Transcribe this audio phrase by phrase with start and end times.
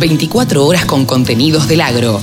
[0.00, 2.20] 24 horas con contenidos del agro.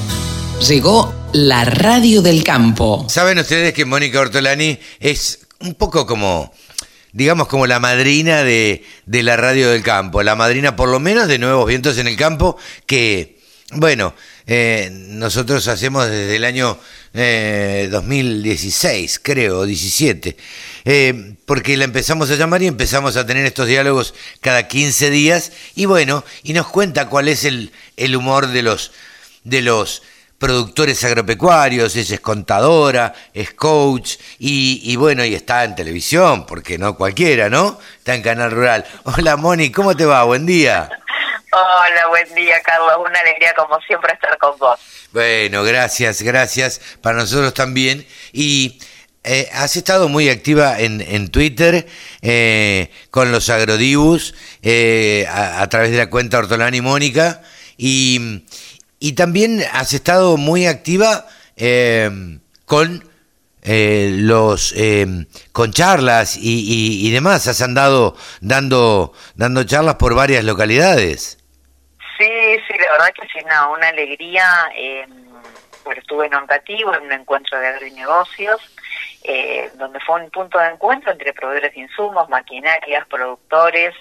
[0.68, 3.06] Llegó la radio del campo.
[3.08, 6.52] Saben ustedes que Mónica Ortolani es un poco como,
[7.12, 11.28] digamos, como la madrina de, de la radio del campo, la madrina por lo menos
[11.28, 13.37] de Nuevos Vientos en el Campo, que,
[13.74, 14.14] bueno,
[14.46, 16.80] eh, nosotros hacemos desde el año
[17.14, 20.38] eh, 2016, creo, 17,
[20.86, 25.52] eh, porque la empezamos a llamar y empezamos a tener estos diálogos cada 15 días
[25.76, 28.94] y bueno, y nos cuenta cuál es el, el humor de los,
[29.44, 30.02] de los
[30.38, 36.78] productores agropecuarios, ella es contadora, es coach y, y, bueno, y está en televisión, porque
[36.78, 37.78] no cualquiera, ¿no?
[37.98, 38.86] Está en Canal Rural.
[39.04, 40.24] Hola Moni, ¿cómo te va?
[40.24, 40.90] Buen día.
[41.60, 42.92] Hola, buen día, Carlos.
[43.00, 44.80] Una alegría como siempre estar con vos.
[45.12, 46.80] Bueno, gracias, gracias.
[47.02, 48.06] Para nosotros también.
[48.32, 48.80] Y
[49.24, 51.88] eh, has estado muy activa en, en Twitter
[52.22, 57.42] eh, con los agrodibus eh, a, través de la cuenta Ortolani Mónica.
[57.76, 58.44] Y,
[59.00, 63.04] y, también has estado muy activa eh, con
[63.64, 67.48] eh, los eh, con charlas y, y, y, demás.
[67.48, 71.40] Has andado dando dando charlas por varias localidades.
[72.18, 74.72] Sí, sí, la verdad que sí, no, una alegría.
[74.76, 75.08] Eh,
[75.88, 78.60] pues estuve en Oncativo, en un encuentro de agrinegocios,
[79.24, 83.96] eh, donde fue un punto de encuentro entre proveedores de insumos, maquinarias, productores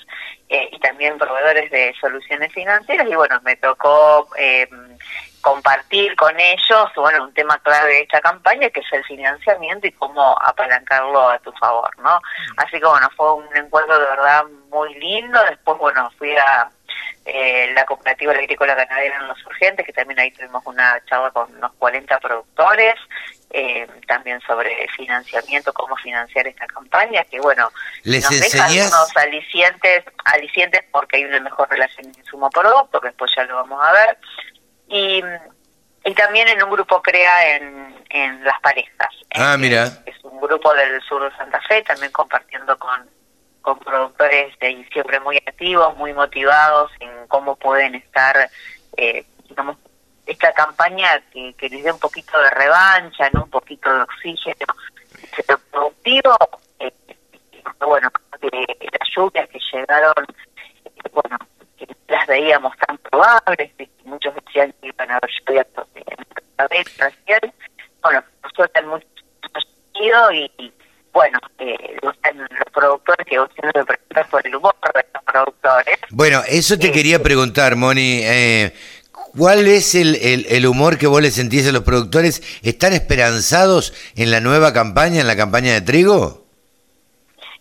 [0.48, 3.06] eh, y también proveedores de soluciones financieras.
[3.08, 4.68] Y bueno, me tocó eh,
[5.40, 9.92] compartir con ellos, bueno, un tema clave de esta campaña que es el financiamiento y
[9.92, 12.20] cómo apalancarlo a tu favor, ¿no?
[12.56, 15.38] Así que bueno, fue un encuentro de verdad muy lindo.
[15.44, 16.68] Después, bueno, fui a
[17.26, 21.52] eh, la cooperativa agrícola ganadera en Los Urgentes, que también ahí tuvimos una charla con
[21.56, 22.94] unos 40 productores,
[23.50, 27.72] eh, también sobre financiamiento, cómo financiar esta campaña, que bueno,
[28.04, 33.44] ¿Les nos deja algunos alicientes, alicientes porque hay una mejor relación insumo-producto, que después ya
[33.44, 34.18] lo vamos a ver,
[34.88, 35.20] y,
[36.04, 39.08] y también en un grupo CREA en, en Las Parejas.
[39.34, 39.86] Ah, Eh, mira.
[40.06, 43.15] Es un grupo del sur de Santa Fe, también compartiendo con
[43.66, 48.48] con productores de siempre muy activos, muy motivados en cómo pueden estar,
[48.96, 49.76] eh, digamos,
[50.24, 53.42] esta campaña que, les dé un poquito de revancha, ¿no?
[53.42, 54.66] un poquito de oxígeno
[55.72, 56.36] productivo,
[56.78, 56.92] eh,
[57.80, 58.08] bueno,
[58.40, 60.26] que las lluvias que llegaron,
[60.84, 61.36] eh, bueno,
[61.76, 65.66] que las veíamos tan probables, que muchos decían que iban a haber lluvias
[65.96, 66.14] en
[66.56, 67.52] la vez, recién,
[68.00, 69.10] bueno, por suerte en muchos
[69.92, 70.72] sentido y, y
[71.16, 72.14] bueno, eh, los,
[72.74, 75.98] los que que por el humor de los productores.
[76.10, 78.20] Bueno, eso te quería preguntar, Moni.
[78.22, 78.72] Eh,
[79.36, 82.42] ¿Cuál es el, el, el humor que vos le sentís a los productores?
[82.62, 86.46] ¿Están esperanzados en la nueva campaña, en la campaña de trigo?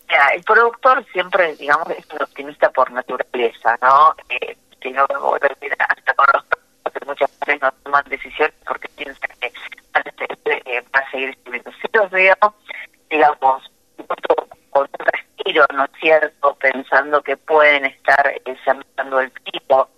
[0.08, 4.16] Mira, el productor siempre, digamos, es un optimista por naturaleza, ¿no?
[4.30, 9.52] Eh, si no, hasta con los productores muchas veces no toman decisiones porque piensan que
[9.94, 11.72] van a seguir, eh, va a seguir subiendo.
[11.82, 12.36] Sí los veo,
[13.10, 13.64] digamos,
[14.70, 14.88] con
[15.54, 19.90] ¿no es cierto?, pensando que pueden estar eh, sembrando el tipo,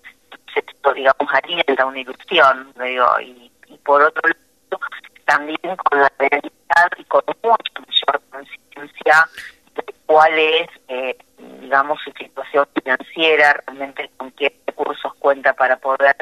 [0.56, 3.52] esto, digamos, alienta una ilusión, digo, y,
[3.84, 4.84] por otro lado,
[5.26, 9.30] también con la realidad y con mucha mayor conciencia
[9.76, 11.18] de cuál es, eh,
[11.62, 16.16] digamos, su situación financiera, realmente con qué recursos cuenta para poder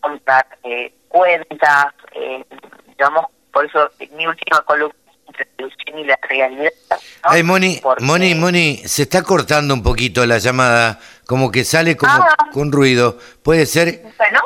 [0.00, 2.44] contar eh, cuentas, eh,
[2.88, 4.94] digamos, por eso mi última columna
[5.26, 6.72] entre la ilusión y la realidad.
[7.32, 11.96] Ay, Moni, Porque- Moni, Moni, se está cortando un poquito la llamada, como que sale
[11.96, 12.36] como Ah.
[12.52, 13.18] con ruido.
[13.42, 14.02] ¿Puede ser?
[14.18, 14.40] Bueno,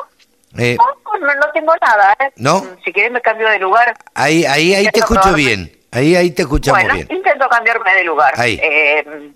[0.57, 2.31] Eh, no, no, no tengo nada, ¿eh?
[2.37, 2.65] ¿No?
[2.83, 3.95] Si querés me cambio de lugar.
[4.15, 5.45] ahí, ahí, ahí te escucho probarme.
[5.45, 5.77] bien.
[5.91, 7.07] Ahí, ahí te escuchamos bueno, bien.
[7.11, 8.33] intento cambiarme de lugar.
[8.37, 8.59] Ahí.
[8.61, 9.31] Eh,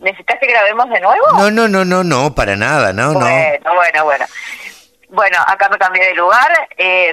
[0.00, 1.24] ¿Necesitas que grabemos de nuevo?
[1.36, 3.20] No, no, no, no, no, para nada, no, no.
[3.20, 4.24] Bueno, bueno, bueno.
[5.10, 6.50] Bueno, acá me cambié de lugar.
[6.76, 7.12] Eh,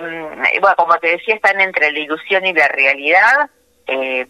[0.59, 3.49] bueno, como te decía, están entre la ilusión y la realidad.
[3.87, 4.27] Eh,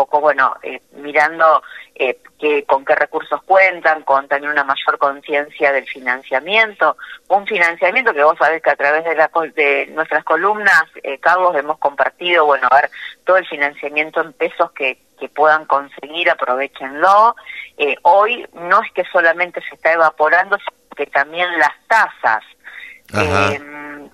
[0.00, 1.62] poco, bueno, eh, mirando
[1.94, 6.96] eh, que, con qué recursos cuentan, con también una mayor conciencia del financiamiento.
[7.28, 11.54] Un financiamiento que vos sabés que a través de, la, de nuestras columnas, eh, Carlos,
[11.54, 12.90] hemos compartido, bueno, a ver,
[13.24, 17.36] todo el financiamiento en pesos que, que puedan conseguir, aprovechenlo.
[17.76, 22.42] Eh, hoy no es que solamente se está evaporando, sino que también las tasas.
[23.12, 23.60] Eh,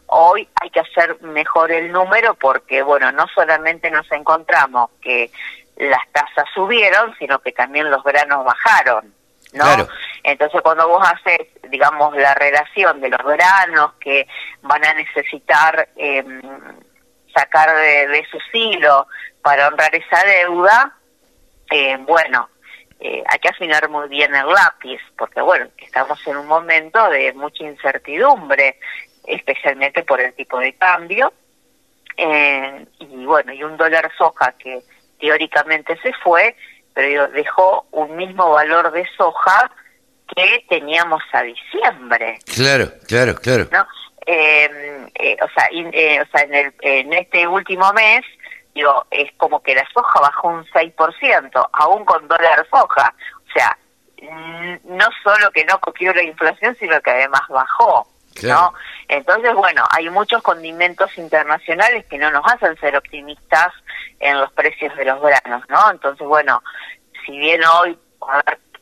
[0.07, 5.31] hoy hay que hacer mejor el número porque, bueno, no solamente nos encontramos que
[5.77, 9.15] las tasas subieron, sino que también los granos bajaron,
[9.53, 9.65] ¿no?
[9.65, 9.89] Claro.
[10.23, 14.27] Entonces, cuando vos haces, digamos, la relación de los granos que
[14.63, 16.25] van a necesitar eh,
[17.35, 19.07] sacar de, de su silo
[19.43, 20.97] para honrar esa deuda,
[21.71, 22.49] eh, bueno,
[22.99, 27.33] eh, hay que afinar muy bien el lápiz, porque bueno, estamos en un momento de
[27.35, 28.79] mucha incertidumbre,
[29.27, 31.33] especialmente por el tipo de cambio,
[32.17, 34.81] eh, y bueno, y un dólar soja que
[35.19, 36.57] teóricamente se fue,
[36.95, 39.71] pero dejó un mismo valor de soja
[40.35, 42.39] que teníamos a diciembre.
[42.55, 43.69] Claro, claro, claro.
[43.71, 43.87] ¿no?
[44.27, 48.23] Eh, eh, o sea, o sea en, el, en este último mes,
[48.75, 53.15] digo, es como que la soja bajó un 6%, aún con dólar soja.
[53.49, 53.79] O sea,
[54.85, 58.07] no solo que no copió la inflación, sino que además bajó.
[58.43, 58.75] ¿No?
[59.09, 63.73] Entonces, bueno, hay muchos condimentos internacionales que no nos hacen ser optimistas
[64.21, 65.91] en los precios de los granos, ¿no?
[65.91, 66.63] Entonces, bueno,
[67.25, 67.99] si bien hoy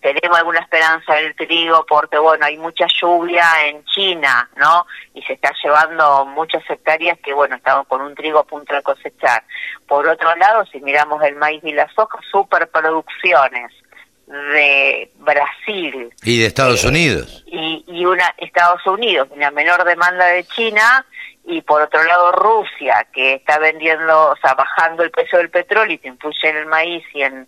[0.00, 4.86] tenemos alguna esperanza en el trigo porque, bueno, hay mucha lluvia en China, ¿no?
[5.14, 8.82] Y se está llevando muchas hectáreas que, bueno, estamos con un trigo a punto de
[8.82, 9.42] cosechar.
[9.86, 13.72] Por otro lado, si miramos el maíz y la soja, superproducciones
[14.26, 16.10] de Brasil.
[16.22, 17.44] Y de Estados eh, Unidos.
[17.46, 21.04] Y, y una Estados Unidos, una menor demanda de China,
[21.46, 25.94] y por otro lado Rusia, que está vendiendo, o sea, bajando el precio del petróleo
[25.94, 27.46] y te influye en el maíz y en,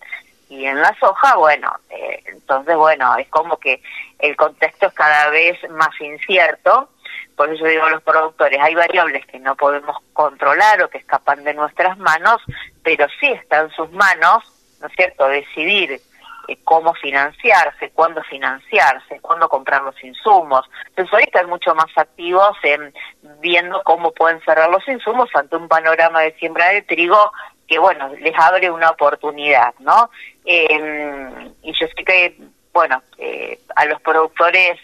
[0.51, 3.83] y en la soja, bueno, eh, entonces, bueno, es como que
[4.19, 6.91] el contexto es cada vez más incierto.
[7.37, 11.45] Por eso digo a los productores, hay variables que no podemos controlar o que escapan
[11.45, 12.41] de nuestras manos,
[12.83, 14.45] pero sí está en sus manos,
[14.81, 16.01] ¿no es cierto?, decidir
[16.49, 20.69] eh, cómo financiarse, cuándo financiarse, cuándo comprar los insumos.
[20.89, 22.95] Entonces hoy están mucho más activos en
[23.41, 27.33] viendo cómo pueden cerrar los insumos ante un panorama de siembra de trigo
[27.67, 30.11] que, bueno, les abre una oportunidad, ¿no?
[30.45, 32.39] Eh, y yo sé que,
[32.73, 34.79] bueno, eh, a los productores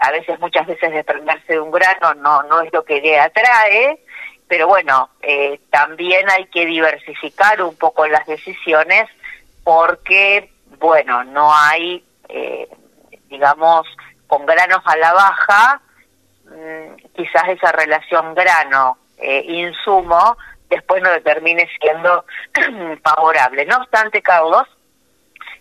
[0.00, 3.98] a veces, muchas veces desprenderse de un grano no, no es lo que le atrae,
[4.48, 5.10] pero bueno,
[5.68, 9.10] también hay que diversificar un poco las decisiones
[9.62, 10.50] porque
[10.80, 12.68] bueno, no hay, eh,
[13.28, 13.86] digamos,
[14.26, 15.80] con granos a la baja,
[16.46, 22.24] mm, quizás esa relación grano-insumo eh, después no termine siendo
[23.04, 23.66] favorable.
[23.66, 24.66] No obstante, Carlos,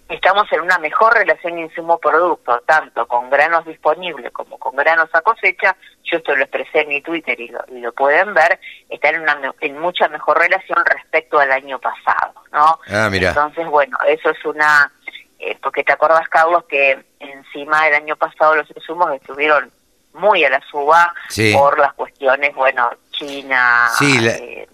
[0.08, 5.76] estamos en una mejor relación insumo-producto, tanto con granos disponibles como con granos a cosecha.
[6.04, 9.54] Yo esto lo expresé en mi Twitter y lo, lo pueden ver, están en, una,
[9.60, 12.80] en mucha mejor relación respecto al año pasado, ¿no?
[12.88, 13.30] Ah, mira.
[13.30, 14.92] Entonces, bueno, eso es una
[15.40, 19.72] eh, porque te acuerdas, Carlos, que encima del año pasado los insumos estuvieron
[20.14, 21.14] muy a la suba
[21.54, 24.68] por las cuestiones, bueno, China, sí, eh,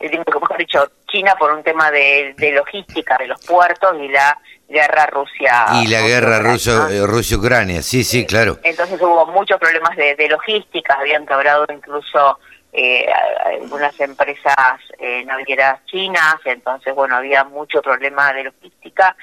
[0.00, 4.38] mejor dicho, China por un tema de, logística de los puertos y la
[4.68, 5.66] guerra Rusia.
[5.74, 8.58] Y la guerra eh, Rusia-Ucrania, sí, sí, claro.
[8.62, 12.38] Entonces hubo muchos problemas de, de logística, habían quebrado incluso
[12.72, 13.06] eh,
[13.46, 19.16] algunas empresas eh, navieras chinas, entonces, bueno, había mucho problema de logística.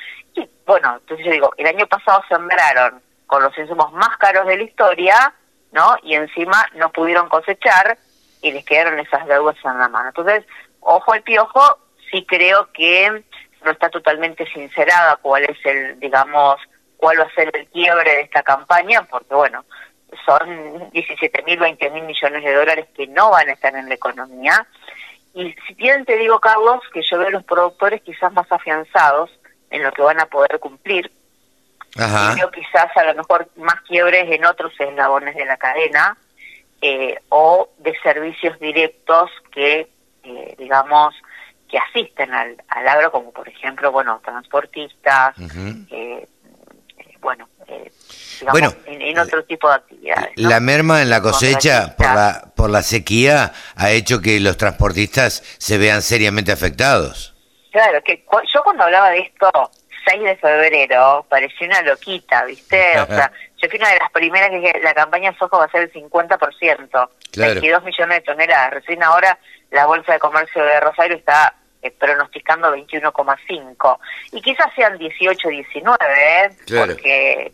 [0.65, 4.63] Bueno, entonces yo digo, el año pasado sembraron con los insumos más caros de la
[4.63, 5.33] historia,
[5.71, 5.95] ¿no?
[6.03, 7.97] Y encima no pudieron cosechar
[8.41, 10.09] y les quedaron esas deudas en la mano.
[10.09, 10.45] Entonces,
[10.79, 11.79] ojo al piojo,
[12.11, 13.23] sí creo que
[13.63, 16.57] no está totalmente sincerada cuál es el, digamos,
[16.97, 19.65] cuál va a ser el quiebre de esta campaña, porque bueno,
[20.25, 23.95] son 17 mil, 20 mil millones de dólares que no van a estar en la
[23.95, 24.67] economía.
[25.33, 29.29] Y si bien te digo, Carlos, que yo veo a los productores quizás más afianzados
[29.69, 31.11] en lo que van a poder cumplir.
[31.95, 36.17] Y veo quizás a lo mejor más quiebres en otros eslabones de la cadena
[36.81, 39.87] eh, o de servicios directos que,
[40.23, 41.15] eh, digamos,
[41.69, 45.35] que asisten al, al, agro, como por ejemplo, bueno, transportistas,
[45.89, 46.27] eh,
[47.21, 47.47] bueno,
[48.51, 50.31] bueno, en, otro tipo de actividades.
[50.35, 55.43] La merma en la cosecha por la, por la sequía ha hecho que los transportistas
[55.57, 57.34] se vean seriamente afectados.
[57.75, 59.51] Claro, que yo cuando hablaba de esto,
[60.07, 62.97] 6 de febrero, parecía una loquita, ¿viste?
[63.01, 65.71] O sea, yo fui una de las primeras que dije, la campaña Sojo va a
[65.71, 66.39] ser el 50%,
[66.89, 67.09] claro.
[67.33, 68.75] 22 millones de toneladas.
[68.75, 69.37] Recién ahora
[69.71, 73.99] la Bolsa de Comercio de Rosario está eh, pronosticando 21,5.
[74.31, 76.49] Y quizás sean 18, 19, ¿eh?
[76.77, 77.51] Porque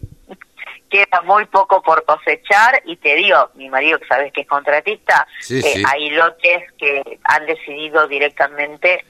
[0.92, 5.26] queda muy poco por cosechar y te digo, mi marido que sabes que es contratista,
[5.50, 9.04] eh, hay lotes que han decidido directamente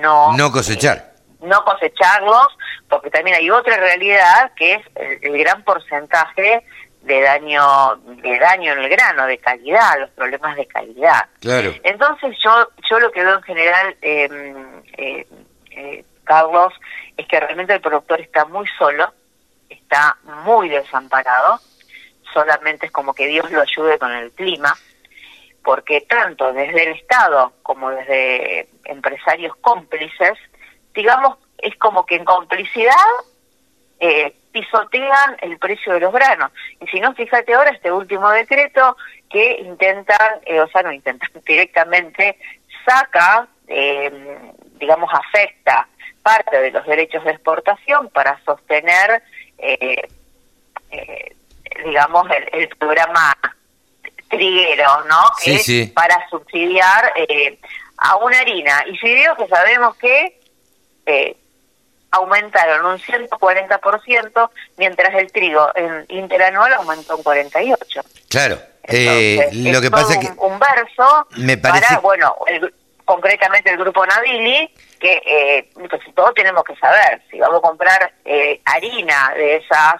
[0.00, 0.36] no...
[0.36, 0.96] No cosechar.
[0.96, 2.56] Eh, no cosecharlos,
[2.88, 4.82] porque también hay otra realidad que es
[5.22, 6.64] el, gran porcentaje
[7.02, 11.26] de daño de daño en el grano, de calidad, los problemas de calidad.
[11.40, 11.72] Claro.
[11.84, 16.72] Entonces yo yo lo que veo en general, em, eh, Carlos,
[17.16, 19.12] es que realmente el productor está muy solo,
[19.68, 21.60] está muy desamparado,
[22.32, 24.76] solamente es como que Dios lo ayude con el clima,
[25.66, 30.38] porque tanto desde el Estado como desde empresarios cómplices,
[30.94, 32.94] digamos, es como que en complicidad
[33.98, 36.52] eh, pisotean el precio de los granos.
[36.80, 38.96] Y si no, fíjate ahora este último decreto
[39.28, 42.38] que intentan, eh, o sea, no intentan, directamente
[42.84, 44.38] saca, eh,
[44.78, 45.88] digamos, afecta
[46.22, 49.20] parte de los derechos de exportación para sostener,
[49.58, 50.08] eh,
[51.84, 53.36] digamos, el, programa
[54.36, 55.22] triguero, ¿no?
[55.38, 55.86] Sí, sí.
[55.94, 57.12] Para subsidiar
[57.98, 58.84] a una harina.
[58.86, 60.38] Y si digo que sabemos que
[62.10, 68.04] aumentaron un 140%, mientras el trigo en interanual aumentó un 48%.
[68.28, 68.58] Claro.
[68.84, 71.86] eh, lo que pasa es que un, verso me parece...
[71.86, 72.36] para, bueno,
[73.04, 78.12] concretamente el grupo Navili, que eh, pues, todos tenemos que saber, si vamos a comprar
[78.24, 79.96] eh, harina de esas,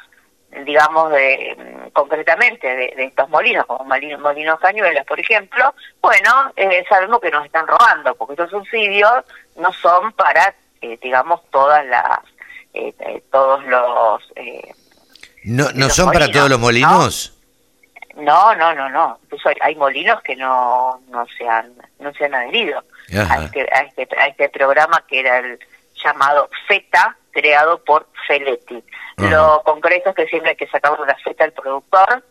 [0.64, 7.20] digamos, de concretamente de, estos molinos, como molinos, molinos cañuelas, por ejemplo, bueno, eh, sabemos
[7.20, 9.25] que nos están robando, porque estos subsidios
[9.56, 12.20] no son para eh, digamos, todas las,
[12.75, 14.22] eh, eh, todos los...
[15.44, 17.32] ¿No, no son para todos los molinos?
[18.16, 19.18] No, no, no, no.
[19.25, 22.82] Incluso hay, molinos que no, no, se han, no se han adherido
[23.12, 25.58] a este, a este, a, este, programa que era el
[26.02, 28.83] llamado FETA, creado por Feletti.
[29.19, 32.25] Lo concreto es que siempre hay que sacar una FETA al productor,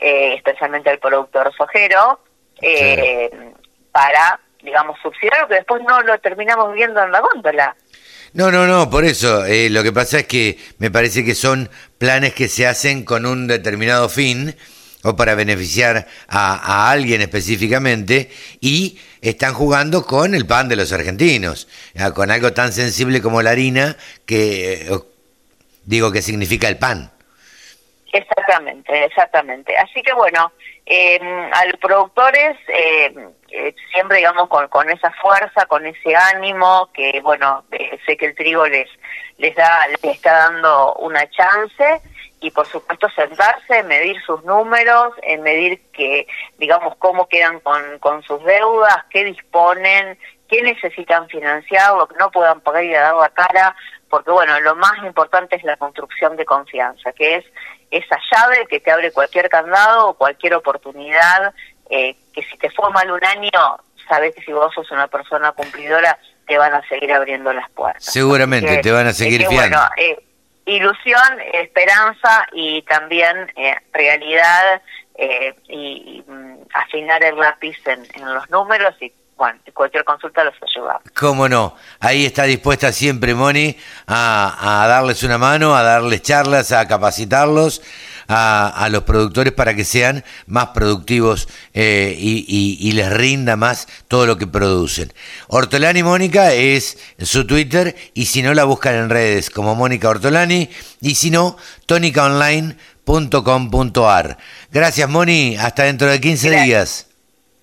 [0.00, 2.20] especialmente al productor sojero,
[3.92, 7.76] para digamos, subsidiar, que después no lo terminamos viendo en la góndola.
[8.32, 9.44] No, no, no, por eso.
[9.46, 13.26] Eh, lo que pasa es que me parece que son planes que se hacen con
[13.26, 14.56] un determinado fin
[15.02, 18.30] o para beneficiar a, alguien específicamente
[18.60, 21.68] y están jugando con el pan de los argentinos,
[22.14, 24.98] con algo tan sensible como la harina que eh,
[25.84, 27.10] digo que significa el pan.
[28.12, 29.76] Exactamente, exactamente.
[29.76, 30.52] Así que bueno,
[30.84, 31.20] eh,
[31.52, 33.14] a los productores eh,
[33.52, 38.26] eh, siempre digamos con, con esa fuerza, con ese ánimo, que bueno, eh, sé que
[38.26, 38.88] el trigo les,
[39.38, 42.00] les, da, les está dando una chance
[42.40, 46.26] y por supuesto sentarse, medir sus números, en medir que,
[46.58, 50.18] digamos, cómo quedan con, con sus deudas, qué disponen,
[50.48, 53.76] qué necesitan financiar, lo que no puedan pagar y dar la cara,
[54.08, 57.44] porque bueno, lo más importante es la construcción de confianza, que es
[57.90, 61.52] esa llave que te abre cualquier candado o cualquier oportunidad
[61.90, 63.50] eh, que si te fue mal un año,
[64.08, 68.04] sabes que si vos sos una persona cumplidora, te van a seguir abriendo las puertas.
[68.04, 69.76] Seguramente, te van a seguir fiando.
[69.76, 70.29] Bueno, eh,
[70.76, 74.82] ilusión, esperanza y también eh, realidad
[75.68, 81.00] y, mm, afinar el lápiz en, los números y bueno, cualquier consulta los ayuda.
[81.14, 86.72] Cómo no, ahí está dispuesta siempre Moni a, a darles una mano, a darles charlas,
[86.72, 87.82] a capacitarlos
[88.32, 94.38] a, los productores para que sean más productivos eh, y, les rinda más todo lo
[94.38, 95.12] que producen.
[95.48, 100.70] Ortolani Mónica es su Twitter y si no la buscan en redes como Mónica Ortolani
[101.00, 101.56] y si no,
[101.86, 104.38] tónicaonline.com.ar.
[104.70, 107.06] Gracias Moni, hasta dentro de 15 días.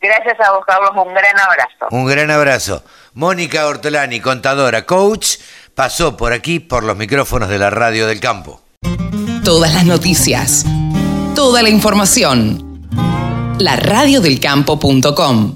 [0.02, 1.88] Gracias a vos, Carlos, un gran abrazo.
[1.92, 2.84] Un gran abrazo.
[3.14, 5.38] Mónica Ortolani, contadora, coach,
[5.76, 8.62] pasó por aquí por los micrófonos de la radio del campo
[9.48, 10.66] todas las noticias,
[11.34, 12.82] toda la información.
[13.60, 15.54] La radiodelcampo.com